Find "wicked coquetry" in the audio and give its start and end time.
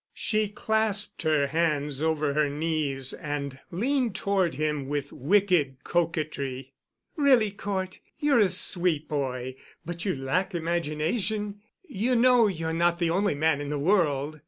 5.13-6.73